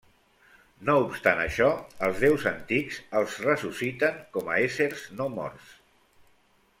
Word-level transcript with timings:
No 0.87 0.93
obstant 1.01 1.41
això, 1.43 1.67
els 2.07 2.23
Déus 2.23 2.47
Antics 2.53 2.97
els 3.21 3.37
ressusciten 3.45 4.19
com 4.39 4.53
a 4.55 4.59
éssers 4.71 5.05
no 5.21 5.29
morts. 5.39 5.69